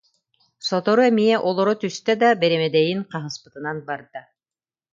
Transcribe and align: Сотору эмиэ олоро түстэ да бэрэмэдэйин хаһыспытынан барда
Сотору 0.67 1.01
эмиэ 1.09 1.35
олоро 1.49 1.73
түстэ 1.83 2.13
да 2.21 2.29
бэрэмэдэйин 2.41 3.01
хаһыспытынан 3.11 3.77
барда 3.87 4.21